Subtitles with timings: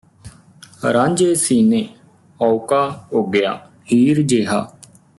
[0.93, 1.83] ਰਾਂਝੇ ਸੀਨੇ
[2.39, 3.53] ਹਾਉਕਾ ਉੱਗਿਆ
[3.93, 4.61] ਹੀਰ ਜੇਹਾ